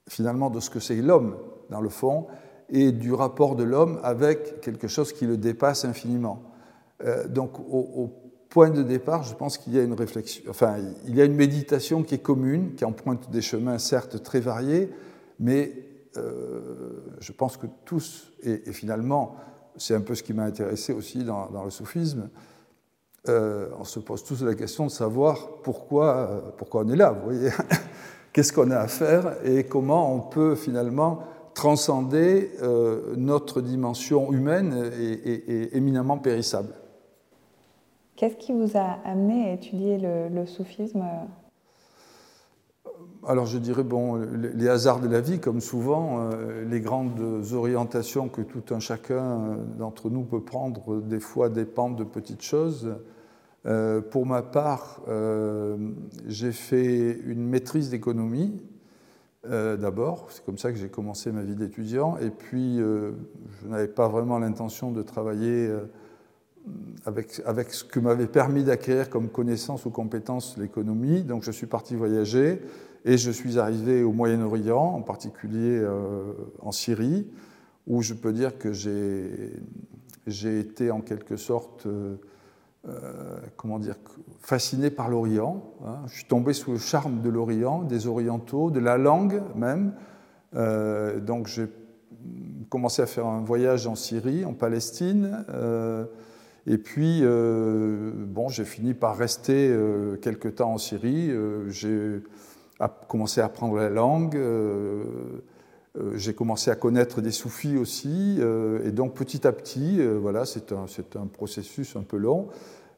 [0.09, 1.37] finalement de ce que c'est l'homme,
[1.69, 2.27] dans le fond,
[2.69, 6.43] et du rapport de l'homme avec quelque chose qui le dépasse infiniment.
[7.29, 11.21] donc, au point de départ, je pense qu'il y a une réflexion, enfin, il y
[11.21, 14.89] a une méditation qui est commune, qui emprunte des chemins certes très variés,
[15.39, 15.71] mais
[16.17, 19.35] euh, je pense que tous, et, finalement,
[19.77, 22.29] c'est un peu ce qui m'a intéressé aussi dans, le soufisme,
[23.27, 27.31] euh, on se pose tous la question de savoir pourquoi, pourquoi on est là, vous
[27.31, 27.51] voyez
[28.33, 31.19] qu'est-ce qu'on a à faire et comment on peut finalement
[31.53, 36.73] transcender euh, notre dimension humaine et, éminemment périssable.
[38.15, 41.03] Qu'est-ce qui vous a amené à étudier le, soufisme
[43.27, 48.29] alors je dirais, bon, les hasards de la vie, comme souvent, euh, les grandes orientations
[48.29, 52.95] que tout un chacun d'entre nous peut prendre, des fois dépendent de petites choses.
[53.65, 55.01] Euh, pour ma part,
[56.27, 58.61] j'ai fait une maîtrise d'économie
[59.45, 60.27] euh, d'abord.
[60.31, 62.17] C'est comme ça que j'ai commencé ma vie d'étudiant.
[62.17, 63.11] Et puis, euh,
[63.61, 65.85] je n'avais pas vraiment l'intention de travailler euh,
[67.05, 71.23] avec, avec ce que m'avait permis d'acquérir comme connaissance ou compétence l'économie.
[71.23, 72.61] Donc, je suis parti voyager
[73.05, 75.81] et je suis arrivé au Moyen-Orient, en particulier
[76.59, 77.25] en Syrie,
[77.87, 81.87] où je peux dire que j'ai été en quelque sorte
[82.87, 83.97] euh, comment dire,
[84.39, 85.63] fasciné par l'Orient.
[85.85, 85.97] Hein.
[86.07, 89.93] Je suis tombé sous le charme de l'Orient, des Orientaux, de la langue même.
[90.55, 91.67] Euh, donc j'ai
[92.69, 95.43] commencé à faire un voyage en Syrie, en Palestine.
[95.49, 96.05] Euh,
[96.67, 99.75] et puis, bon, j'ai fini par rester
[100.21, 101.31] quelque temps en Syrie.
[101.69, 102.21] j'ai
[103.07, 104.37] commencé à apprendre la langue.
[106.15, 108.39] J'ai commencé à connaître des soufis aussi.
[108.83, 112.49] et donc, petit à petit, voilà, c'est un, un, processus un peu long.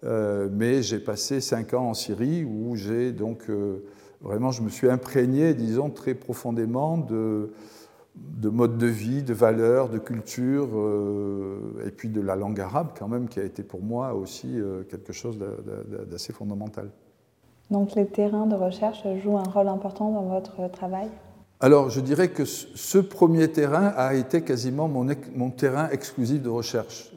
[0.03, 3.85] Euh, mais j'ai passé cinq ans en Syrie où j'ai donc euh,
[4.21, 7.51] vraiment, je me suis imprégné, disons, très profondément de,
[8.15, 12.93] de mode de vie, de valeurs, de culture, euh, et puis de la langue arabe
[12.97, 15.37] quand même, qui a été pour moi aussi quelque chose
[16.09, 16.89] d'assez fondamental.
[17.69, 21.09] Donc les terrains de recherche jouent un rôle important dans votre travail?
[21.61, 26.49] Alors, je dirais que ce premier terrain a été quasiment mon, mon terrain exclusif de
[26.49, 27.11] recherche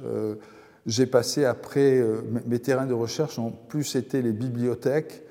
[0.87, 5.23] j'ai passé après, euh, mes terrains de recherche ont plus été les bibliothèques.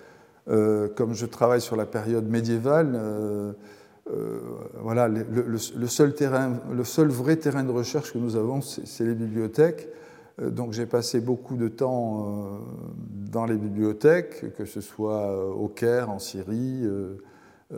[0.49, 3.53] Euh, comme je travaille sur la période médiévale, euh,
[4.81, 9.15] voilà, le, seul terrain, le seul vrai terrain de recherche que nous avons, c'est les
[9.15, 9.87] bibliothèques.
[10.41, 12.59] Donc j'ai passé beaucoup de temps
[13.31, 16.85] dans les bibliothèques, que ce soit au Caire, en Syrie,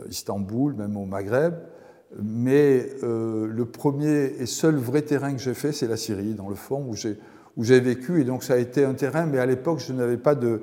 [0.08, 1.54] Istanbul, même au Maghreb.
[2.22, 6.54] Mais le premier et seul vrai terrain que j'ai fait, c'est la Syrie, dans le
[6.54, 6.88] fond,
[7.56, 10.16] où j'ai vécu, et donc ça a été un terrain, mais à l'époque, je n'avais
[10.16, 10.60] pas de,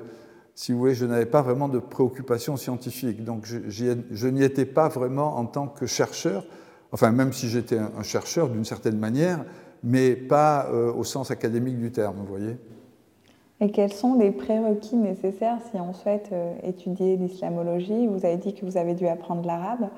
[0.54, 3.24] si vous voulez, je n'avais pas vraiment de préoccupation scientifique.
[3.24, 6.46] Donc je, je n'y étais pas vraiment en tant que chercheur,
[6.92, 9.44] enfin même si j'étais un, chercheur d'une certaine manière,
[9.82, 12.56] mais pas euh, au sens académique du terme, vous voyez.
[13.60, 18.06] Et quels sont les prérequis nécessaires si on souhaite euh, étudier l'islamologie?
[18.06, 19.88] Vous avez dit que vous avez dû apprendre l'arabe,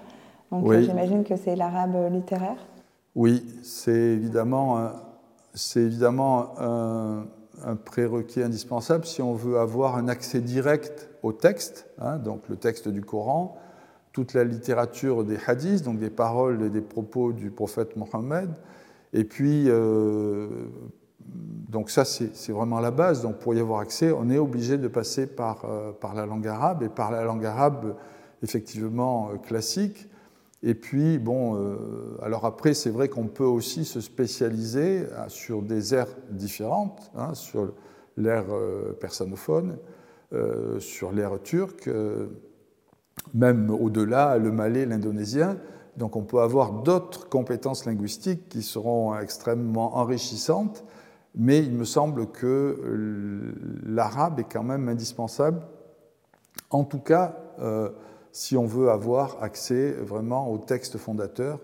[0.53, 2.59] donc euh, j'imagine que c'est l'arabe littéraire.
[3.15, 4.91] Oui, c'est évidemment
[5.57, 7.27] c'est évidemment un,
[7.85, 12.89] prérequis indispensable si on veut avoir un accès direct au texte, hein, donc le texte
[12.89, 13.57] du Coran,
[14.13, 18.51] toute la littérature des hadiths, donc des paroles et des propos du prophète Mohammed.
[19.15, 20.49] Et puis, euh,
[21.77, 23.23] donc ça, c'est vraiment la base.
[23.23, 26.83] Donc pour y avoir accès, on est obligé de passer par, euh, la langue arabe,
[26.83, 27.97] et par la langue arabe
[28.43, 30.09] effectivement euh, classique.
[30.63, 31.77] Et puis, bon, euh,
[32.23, 37.75] alors après, c'est vrai qu'on peut aussi se spécialiser sur des aires différentes, hein, sur
[38.17, 38.47] l'ère
[38.99, 39.77] persanophone,
[40.79, 41.91] sur l'ère turque,
[43.35, 45.59] même au-delà, le malais, l'indonésien.
[45.99, 50.85] Donc on peut avoir d'autres compétences linguistiques qui seront extrêmement enrichissantes,
[51.37, 55.61] mais il me semble que l'arabe est quand même indispensable,
[56.71, 57.37] en tout cas
[58.37, 61.59] si on veut avoir accès vraiment aux textes fondateurs,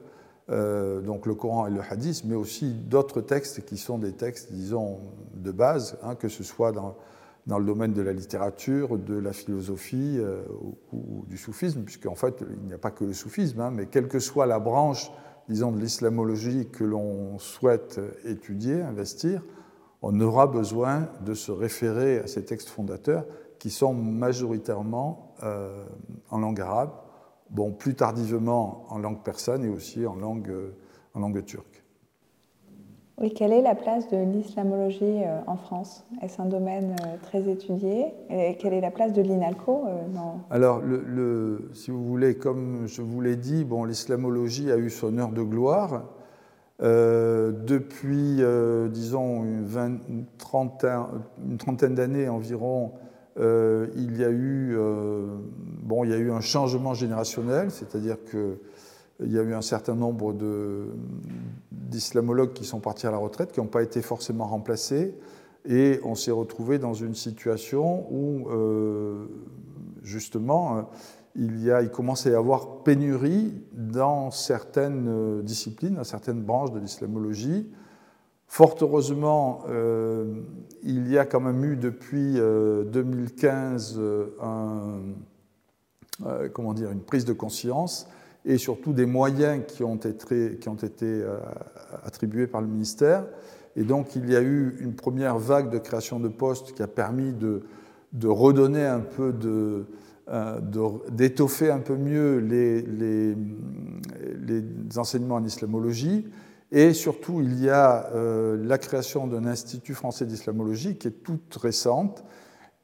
[0.49, 4.51] euh, donc le Coran et le Hadith, mais aussi d'autres textes qui sont des textes,
[4.51, 5.01] disons,
[5.35, 6.97] de base, hein, que ce soit dans,
[7.47, 10.43] dans, le domaine de la littérature, de la philosophie euh,
[10.93, 14.09] ou, du soufisme, puisqu'en fait, il n'y a pas que le soufisme, hein, mais quelle
[14.09, 15.13] que soit la branche,
[15.51, 19.43] disons, de l'islamologie que l'on souhaite étudier, investir,
[20.03, 23.25] on aura besoin de se référer à ces textes fondateurs
[23.59, 25.85] qui sont majoritairement euh,
[26.31, 26.91] en langue arabe,
[27.51, 30.77] bon, plus tardivement en langue persane et aussi en langue, euh,
[31.15, 31.85] en langue turque.
[33.21, 36.05] Oui, quelle est la place de l'islamologie euh, en France?
[36.23, 38.07] Est-ce un domaine très étudié?
[38.31, 39.85] Et quelle est la place de l'INALCO
[40.51, 45.19] Alors, le, si vous voulez, comme je vous l'ai dit, bon, l'islamologie a eu son
[45.19, 46.03] heure de gloire.
[46.83, 48.43] Depuis,
[48.91, 52.93] disons, une, trentaine d'années environ,
[53.39, 55.27] euh, il, y a eu, euh,
[55.83, 59.95] bon, il y a eu un changement générationnel, c'est-à-dire qu'il y a eu un certain
[59.95, 60.35] nombre
[61.71, 65.15] d'islamologues qui sont partis à la retraite, qui n'ont pas été forcément remplacés,
[65.65, 69.27] et on s'est retrouvé dans une situation où, euh,
[70.03, 70.91] justement,
[71.35, 76.73] il, y a, il commence à y avoir pénurie dans certaines disciplines, dans certaines branches
[76.73, 77.71] de l'islamologie.
[78.47, 79.65] Fort heureusement,
[80.83, 83.99] il y a quand même eu depuis 2015
[84.43, 85.01] un,
[86.53, 88.07] comment dire, une prise de conscience
[88.45, 91.39] et surtout des moyens qui ont été, qui ont été euh,
[92.05, 93.25] attribués par le ministère.
[93.77, 96.89] Et donc il y a eu une première vague de création de postes qui a
[96.89, 97.63] permis de,
[98.25, 99.87] redonner un peu de, euh,
[101.11, 103.37] d'étoffer un peu mieux les,
[104.97, 106.27] enseignements en islamologie.
[106.71, 111.55] Et surtout, il y a euh, la création d'un institut français d'islamologie qui est toute
[111.57, 112.25] récente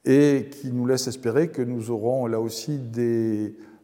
[0.05, 2.79] et qui nous laisse espérer que nous aurons là aussi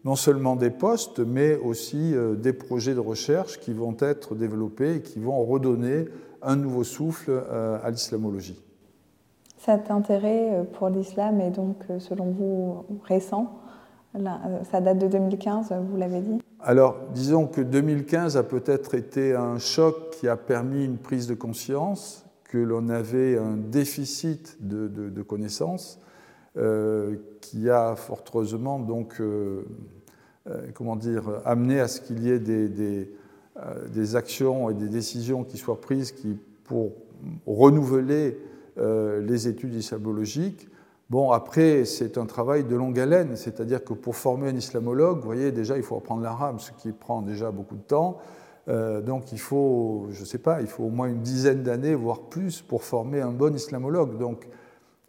[0.06, 4.98] non seulement des postes, mais aussi euh, des projets de recherche qui vont être développés
[4.98, 6.06] et qui vont redonner
[6.44, 8.62] un nouveau souffle euh, à l'islamologie.
[9.66, 13.60] Cet intérêt euh, pour l'islam est donc, selon vous, récent
[14.72, 16.42] Ça date de 2015, vous l'avez dit?
[16.62, 21.36] Alors, disons que 2015 a peut-être été un choc qui a permis une prise de
[21.36, 26.00] conscience que l'on avait un déficit de, connaissances
[27.42, 29.20] qui a fort heureusement donc
[30.48, 33.10] euh, comment dire, amener à ce qu'il y ait des,
[33.58, 36.92] euh, des, actions et des décisions qui soient prises qui, pour
[37.48, 38.40] renouveler euh,
[38.78, 40.68] les études islamologiques.
[41.10, 45.26] Bon, après, c'est un travail de longue haleine, c'est-à-dire que pour former un islamologue, vous
[45.26, 48.18] voyez, déjà, il faut apprendre l'arabe, ce qui prend déjà beaucoup de temps.
[48.68, 52.22] donc, il faut, je ne sais pas, il faut au moins une dizaine d'années, voire
[52.22, 54.18] plus, pour former un bon islamologue.
[54.18, 54.48] Donc,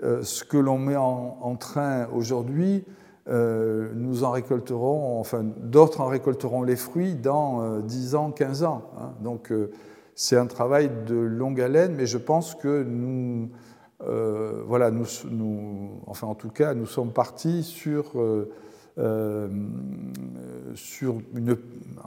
[0.03, 2.85] ce que l'on met en, train aujourd'hui,
[3.29, 8.63] euh, nous en récolterons, enfin d'autres en récolteront les fruits dans 10 euh, ans, 15
[8.63, 8.83] ans.
[9.01, 9.15] Hein.
[9.21, 9.73] Donc euh,
[10.17, 13.51] c'est un travail de longue haleine, mais je pense que nous,
[16.07, 18.13] enfin en tout cas, nous sommes partis sur,
[18.97, 19.61] une,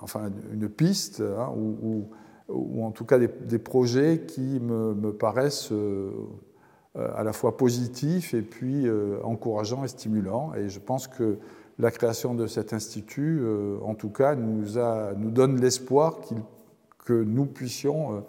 [0.01, 2.09] enfin, une piste, hein, ou,
[2.83, 5.71] en tout cas des, projets qui me, paraissent
[6.97, 10.53] euh, à la fois positif et puis euh, encourageant et stimulant.
[10.55, 11.37] Et je pense que
[11.77, 16.19] la création de cet institut, euh, en tout cas, nous, a, nous donne l'espoir
[17.05, 18.23] que nous puissions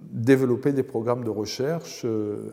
[0.00, 2.04] développer des programmes de recherche,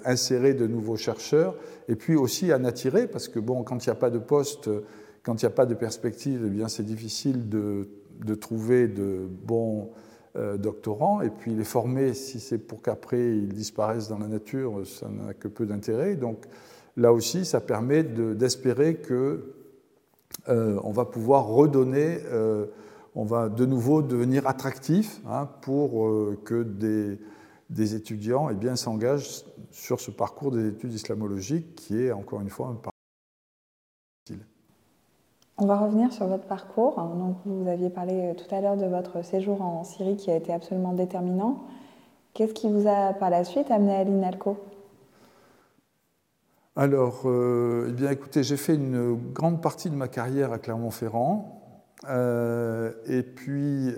[0.06, 1.56] insérer de nouveaux chercheurs,
[1.88, 4.70] et puis aussi en attirer, parce que bon, quand il n'y a pas de poste,
[5.24, 7.88] quand il n'y a pas de perspective, eh bien c'est difficile de,
[8.36, 9.90] trouver de bons
[10.36, 14.86] euh, doctorants, et puis les former, si c'est pour qu'après ils disparaissent dans la nature,
[14.86, 16.16] ça n'a que peu d'intérêt.
[16.16, 16.46] Donc
[16.98, 19.56] là aussi, ça permet d'espérer que
[20.48, 22.68] euh, on va pouvoir redonner, euh,
[23.16, 26.08] on va de nouveau devenir attractif hein, pour
[26.44, 27.20] que des,
[27.70, 32.68] des étudiants eh s'engagent sur ce parcours des études islamologiques qui est encore une fois
[32.68, 32.94] un parcours
[35.62, 36.96] on va revenir sur votre parcours.
[36.96, 40.36] Donc, vous aviez parlé euh, tout à l'heure de votre séjour en Syrie qui a
[40.36, 41.66] été absolument déterminant.
[42.34, 44.58] Qu'est-ce qui vous a par la suite amené à l'INALCO?
[46.78, 51.59] Alors, euh, eh bien, écoutez, j'ai fait une grande partie de ma carrière à Clermont-Ferrand.
[52.08, 53.94] Euh, et puis,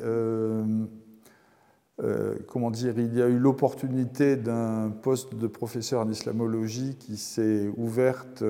[2.48, 7.70] comment dire, il y a eu l'opportunité d'un poste de professeur en islamologie qui s'est
[7.78, 8.44] ouverte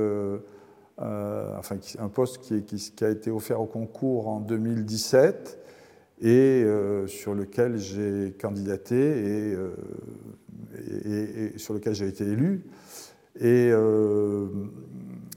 [1.01, 5.57] euh, enfin un poste qui, a été offert au concours en 2017
[6.21, 9.71] et euh, sur lequel j'ai candidaté euh,
[11.05, 12.65] et, sur lequel j'ai été élu.
[13.39, 13.71] Et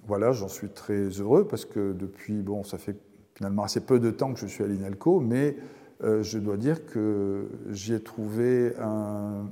[0.06, 2.96] voilà, j'en suis très heureux parce que depuis, bon, ça fait
[3.34, 5.56] finalement assez peu de temps que je suis à l'INALCO, mais
[6.00, 9.48] je dois dire que j'y ai trouvé un,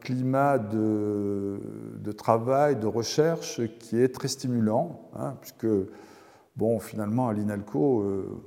[0.00, 1.58] climat de,
[2.16, 5.66] travail, de recherche qui est très stimulant, hein, puisque,
[6.56, 8.42] bon, finalement, à l'INALCO, euh,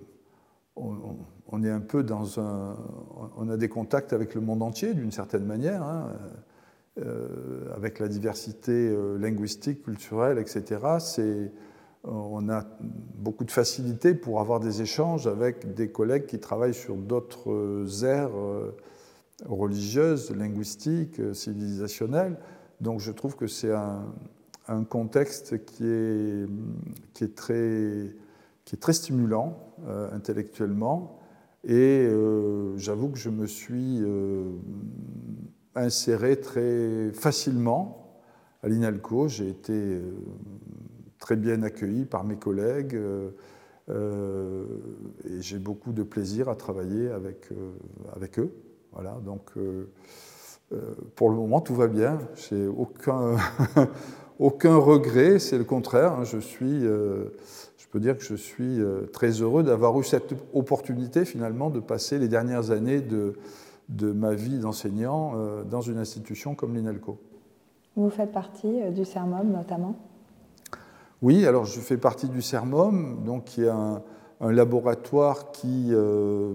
[0.75, 2.75] on, est un peu dans un.
[3.35, 6.07] On a des contacts avec le monde entier, d'une certaine manière, hein,
[6.99, 10.79] euh, avec la diversité euh, linguistique, culturelle, etc.
[10.99, 11.51] C'est
[12.03, 12.65] on a
[13.15, 18.31] beaucoup de facilité pour avoir des échanges avec des collègues qui travaillent sur d'autres aires
[19.45, 22.37] religieuse, linguistique, euh, civilisationnelle.
[22.79, 24.13] Donc je trouve que c'est un,
[24.89, 31.19] contexte qui est, très, stimulant euh, intellectuellement.
[31.65, 34.01] Et euh, j'avoue que je me suis
[35.75, 38.15] inséré très facilement
[38.63, 39.27] à l'INALCO.
[39.27, 40.01] J'ai été
[41.21, 42.99] très bien accueilli par mes collègues.
[43.89, 47.49] et j'ai beaucoup de plaisir à travailler avec,
[48.15, 48.51] avec eux.
[48.93, 49.89] Voilà, donc euh,
[50.73, 52.19] euh, pour le moment, tout va bien.
[52.35, 53.37] J'ai aucun,
[54.39, 56.13] aucun regret, c'est le contraire.
[56.13, 56.23] Hein.
[56.25, 57.29] je suis, euh,
[57.77, 58.79] je peux dire que je suis
[59.13, 63.33] très heureux d'avoir eu cette opportunité finalement de passer les dernières années de,
[63.89, 65.33] de ma vie d'enseignant
[65.69, 67.17] dans une institution comme l'INALCO.
[67.95, 69.95] Vous faites partie du CERMOM notamment?
[71.21, 74.01] Oui, alors je fais partie du CERMOM, donc qui est un,
[74.41, 76.53] un laboratoire qui euh,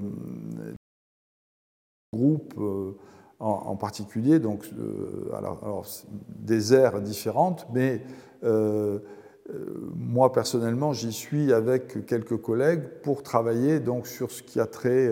[2.13, 2.93] groupe euh,
[3.39, 5.83] en, particulier donc, euh,
[6.29, 8.03] des aires différentes, mais
[9.95, 15.11] moi personnellement j'y suis avec quelques collègues pour travailler donc, sur ce qui a trait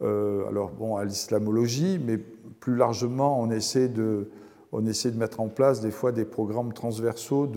[0.00, 4.28] alors, bon, à l'islamologie, mais plus largement on essaie de
[4.76, 7.48] on essaie de mettre en place des fois des programmes transversaux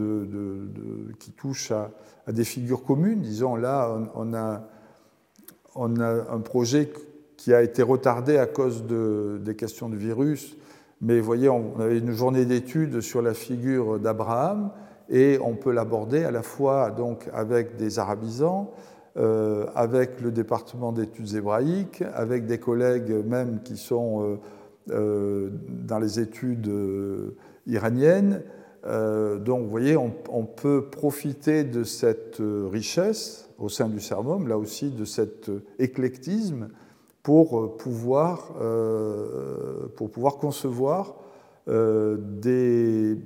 [1.19, 1.89] qui touchent à,
[2.31, 3.21] des figures communes.
[3.21, 4.61] Disons, là, on, a,
[5.75, 6.91] un projet
[7.35, 10.57] qui a été retardé à cause des questions de virus,
[11.01, 14.69] mais vous voyez, on avait une journée d'études sur la figure d'Abraham,
[15.09, 18.71] et on peut l'aborder à la fois donc, avec des arabisants,
[19.17, 24.21] euh, avec le département d'études hébraïques, avec des collègues même qui sont...
[24.21, 24.35] Euh,
[24.89, 27.35] dans les études euh,
[27.65, 28.43] iraniennes.
[28.85, 34.57] Euh, donc, vous voyez, on, peut profiter de cette richesse au sein du CERMOM, là
[34.57, 36.69] aussi de cet éclectisme,
[37.23, 38.53] pour pouvoir,
[39.97, 41.15] pour pouvoir concevoir
[41.67, 43.17] des,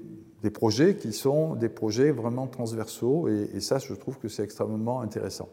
[0.42, 3.28] des, projets qui sont des projets vraiment transversaux.
[3.28, 5.50] Et ça, je trouve que c'est extrêmement intéressant.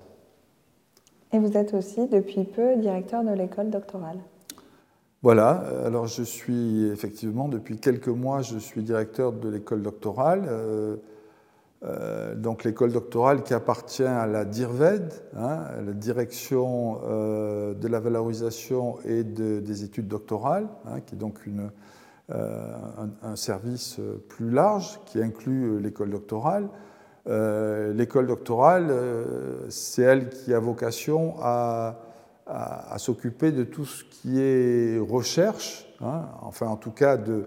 [1.32, 4.18] Et vous êtes aussi, depuis peu, directeur de l'école doctorale.
[5.22, 10.44] Voilà, alors je suis effectivement, depuis quelques mois, je suis directeur de l'école doctorale.
[10.48, 10.96] Euh,
[11.84, 17.98] euh, donc l'école doctorale qui appartient à la DIRVED, hein, la direction euh, de la
[17.98, 21.70] valorisation et des études doctorales, hein, qui est donc une,
[22.30, 23.98] un, service
[24.28, 26.68] plus large qui inclut l'école doctorale.
[27.26, 28.92] l'école doctorale,
[29.68, 31.96] c'est elle qui a vocation à
[32.48, 37.44] à, s'occuper de tout ce qui est recherche, hein, enfin en tout cas de,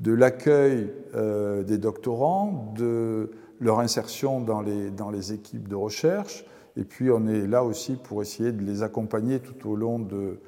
[0.00, 3.30] de l'accueil euh, des doctorants, de
[3.60, 6.44] leur insertion dans les, dans les équipes de recherche,
[6.76, 10.38] et puis on est là aussi pour essayer de les accompagner tout au long de,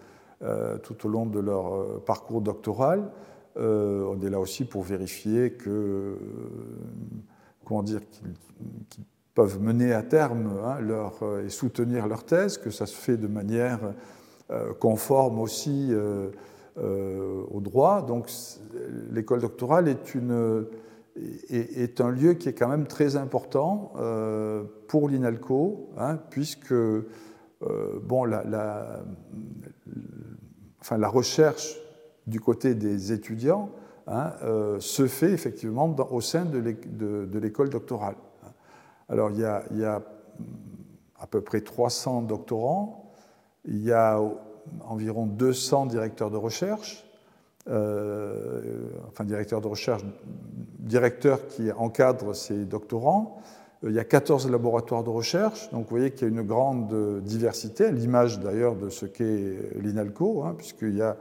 [0.43, 3.11] euh, tout au long de leur euh, parcours doctoral.
[3.57, 6.19] on est là aussi pour vérifier que,
[7.65, 9.05] comment dire, qu'ils
[9.35, 13.17] peuvent mener à terme hein, leur, euh, et soutenir leur thèse, que ça se fait
[13.17, 13.81] de manière
[14.51, 16.31] euh, conforme aussi euh,
[16.77, 18.03] au droit.
[18.03, 18.31] Donc
[19.11, 20.67] l'école doctorale est, une,
[21.51, 23.93] est, un lieu qui est quand même très important
[24.89, 26.75] pour l'INALCO, hein, puisque
[28.03, 29.05] bon, la,
[30.81, 31.77] enfin, la recherche
[32.27, 33.71] du côté des étudiants
[34.09, 34.33] hein,
[34.81, 38.17] se fait effectivement au sein de l'école doctorale.
[39.09, 39.45] Alors, il y,
[39.85, 40.03] a,
[41.19, 43.13] à peu près 300 doctorants,
[43.65, 44.21] il y a
[44.81, 47.05] environ 200 directeurs de recherche,
[47.69, 50.03] euh, enfin directeurs de recherche,
[50.79, 53.41] directeurs qui encadrent ces doctorants.
[53.85, 56.47] Euh, il y a 14 laboratoires de recherche, donc vous voyez qu'il y a une
[56.47, 61.17] grande diversité, à l'image d'ailleurs de ce qu'est l'INALCO, hein, puisqu'il y a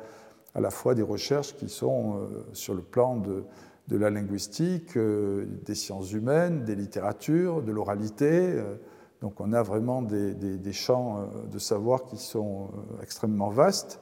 [0.56, 3.44] à la fois des recherches qui sont euh, sur le plan de,
[3.88, 8.30] de la linguistique, euh, des sciences humaines, des littératures, de l'oralité.
[8.32, 8.76] Euh,
[9.22, 12.70] donc on a vraiment des, champs euh, de savoir qui sont
[13.02, 14.00] extrêmement vastes.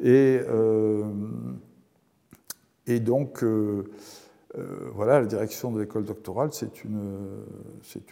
[0.00, 0.40] Et,
[3.00, 3.44] donc,
[4.94, 7.44] voilà, la direction de l'école doctorale, c'est une,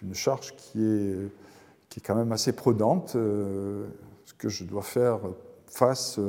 [0.02, 1.32] une charge qui est,
[1.88, 5.18] qui est quand même assez prudente, ce que je dois faire
[5.66, 6.20] face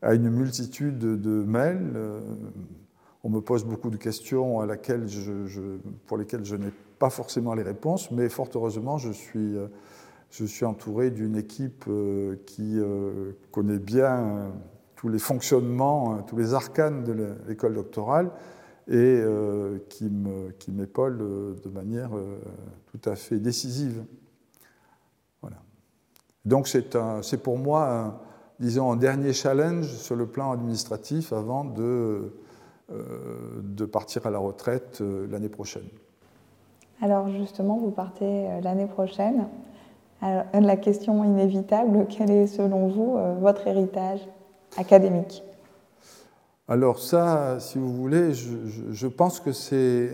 [0.00, 1.92] à une multitude de mails
[3.24, 7.54] on me pose beaucoup de questions à laquelle je, pour lesquelles je n'ai pas forcément
[7.54, 9.56] les réponses, mais fort heureusement, je suis,
[10.30, 14.52] je suis entouré d'une équipe euh, qui euh, connaît bien
[14.96, 18.30] tous les fonctionnements, tous les arcanes de l'école doctorale
[18.88, 20.10] et euh, qui
[20.70, 22.10] m'épaule de manière
[22.86, 24.04] tout à fait décisive.
[25.40, 25.58] Voilà.
[26.44, 28.22] Donc c'est pour moi,
[28.58, 32.34] disons, un dernier challenge sur le plan administratif avant de euh,
[32.90, 35.86] de partir à la retraite euh, l'année prochaine.
[37.02, 39.46] Alors justement, vous partez euh, l'année prochaine.
[40.22, 44.26] la question inévitable, quel est selon vous votre héritage
[44.76, 45.44] académique?
[46.66, 50.10] Alors ça, si vous voulez, je, pense que c'est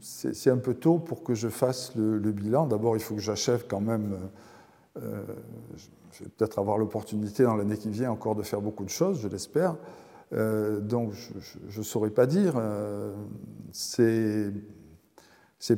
[0.00, 2.66] c'est un peu tôt pour que je fasse le, bilan.
[2.66, 4.14] D'abord, il faut que j'achève quand même.
[4.94, 9.22] je vais peut-être avoir l'opportunité dans l'année qui vient encore de faire beaucoup de choses,
[9.22, 9.76] je l'espère.
[10.32, 11.12] Euh, donc
[11.68, 12.54] je ne saurais pas dire.
[12.56, 13.14] Euh,
[13.72, 14.52] c'est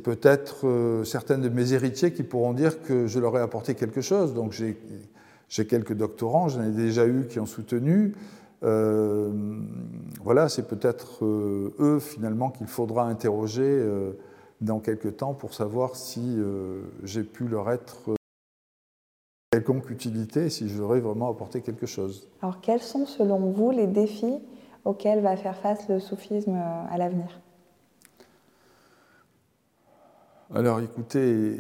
[0.02, 4.34] peut-être certains de mes héritiers qui pourront dire que je leur ai apporté quelque chose.
[4.34, 8.14] Donc j'ai quelques doctorants, j'en ai déjà eu qui ont soutenu.
[8.62, 13.82] voilà, c'est peut-être eux finalement qu'il faudra interroger
[14.60, 16.38] dans quelques temps pour savoir si
[17.04, 18.17] j'ai pu leur être
[19.58, 22.28] quelconque utilité si je leur vraiment apporté quelque chose.
[22.42, 24.38] Alors quels sont selon vous les défis
[24.84, 27.40] auxquels va faire face le soufisme euh, à l'avenir?
[30.54, 31.58] Alors écoutez,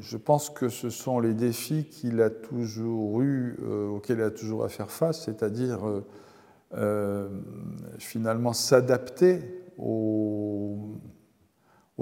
[0.00, 4.30] je pense que ce sont les défis qu'il a toujours eu, euh, auxquels il a
[4.30, 5.80] toujours à faire face, c'est-à-dire
[6.72, 7.28] euh,
[7.98, 9.40] finalement s'adapter
[9.76, 10.78] aux,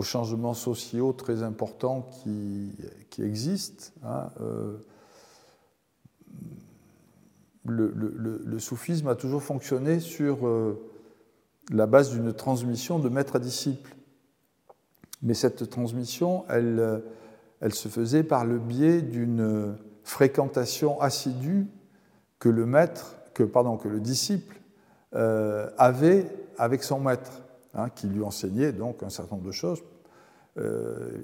[0.03, 2.73] changements sociaux très importants qui,
[3.19, 3.93] existent.
[4.03, 4.31] Hein,
[7.67, 10.81] le, soufisme a toujours fonctionné sur euh,
[11.71, 13.95] la base d'une transmission de maître à disciple.
[15.23, 16.99] Mais cette transmission, elle, euh,
[17.61, 21.67] elle se faisait par le biais d'une fréquentation assidue
[22.39, 24.61] que le maître, que, pardon, que le disciple
[25.15, 27.43] euh, avait avec son maître,
[27.75, 29.83] hein, qui lui enseignait donc un certain nombre de choses,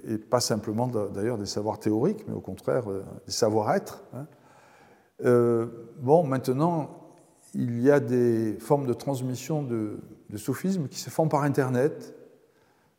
[0.08, 2.84] et pas simplement d'ailleurs des savoirs théoriques, mais au contraire
[3.26, 4.02] des savoir-être.
[4.14, 4.26] Hein.
[5.24, 5.66] Euh,
[5.98, 6.90] bon, maintenant,
[7.54, 9.98] il y a des formes de transmission de,
[10.36, 12.14] soufisme qui se font par Internet.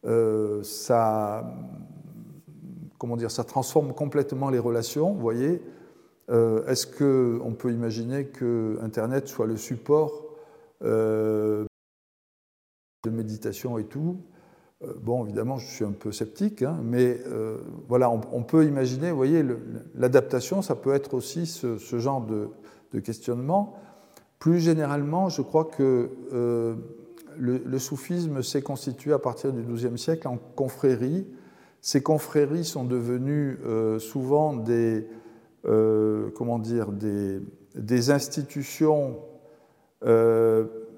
[0.05, 1.53] Euh, ça,
[2.97, 5.13] comment dire, ça transforme complètement les relations.
[5.13, 5.61] Vous voyez,
[6.29, 10.23] euh, est-ce qu'on peut imaginer que Internet soit le support
[10.81, 11.67] de
[13.05, 14.17] méditation et tout?
[14.81, 17.57] Bon, évidemment, je suis un peu sceptique, hein, mais euh,
[17.87, 19.43] voilà, on, peut imaginer, vous voyez,
[19.95, 23.75] l'adaptation, ça peut être aussi ce, genre de, questionnement.
[24.39, 26.75] Plus généralement, je crois que euh,
[27.37, 31.27] le, soufisme s'est constitué à partir du XIIe siècle en confréries.
[31.81, 33.59] Ces confréries sont devenues
[33.99, 35.07] souvent des,
[35.63, 37.39] comment dire, des,
[37.75, 39.17] des institutions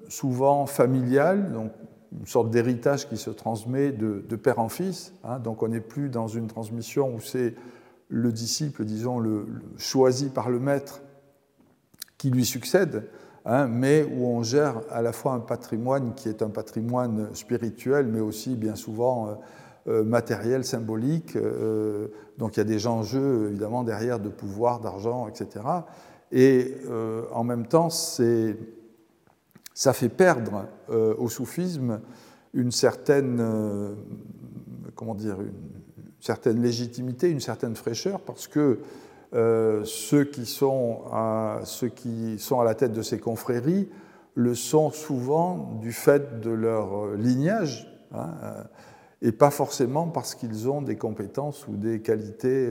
[0.08, 1.70] souvent familiales, donc
[2.18, 5.12] une sorte d'héritage qui se transmet de, père en fils.
[5.24, 5.38] Hein.
[5.38, 7.54] donc on n'est plus dans une transmission où c'est
[8.08, 9.46] le disciple, disons, le,
[9.78, 11.00] choisi par le maître
[12.18, 13.08] qui lui succède,
[13.46, 18.06] hein, mais où on gère à la fois un patrimoine qui est un patrimoine spirituel,
[18.06, 19.34] mais aussi bien souvent euh,
[19.88, 21.36] euh, matériel, symbolique.
[21.36, 25.64] Euh, donc il y a des enjeux évidemment derrière de pouvoir, d'argent, etc.
[26.32, 26.76] Et
[27.32, 28.56] en même temps, c'est
[29.80, 32.02] ça fait perdre euh, au soufisme
[32.52, 33.94] une certaine, euh,
[34.94, 35.54] comment dire, une
[36.20, 38.80] certaine légitimité, une certaine fraîcheur, parce que
[39.32, 43.88] euh, ceux, qui sont à, ceux qui sont à la tête de ces confréries
[44.34, 48.34] le sont souvent du fait de leur lignage, hein,
[49.22, 52.70] et pas forcément parce qu'ils ont des compétences ou des qualités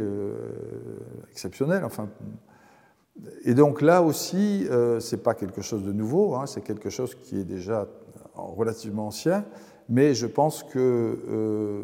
[1.31, 1.83] exceptionnelles.
[3.43, 6.89] Et donc là aussi, euh, ce n'est pas quelque chose de nouveau, hein, c'est quelque
[6.89, 7.87] chose qui est déjà
[8.35, 9.45] relativement ancien,
[9.87, 11.83] mais je pense que euh,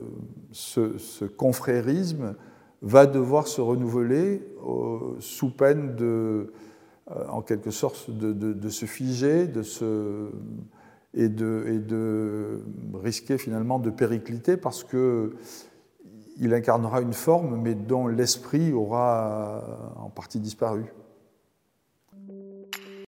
[0.51, 2.35] ce, confrérisme
[2.81, 6.53] va devoir se renouveler euh, sous peine de,
[7.29, 10.29] en quelque sorte, de, se figer de se,
[11.13, 12.61] et, de, et de
[12.93, 15.33] risquer finalement de péricliter parce que
[16.37, 20.83] il incarnera une forme, mais dont l'esprit aura en partie disparu.